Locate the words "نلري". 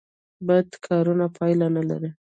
1.75-2.09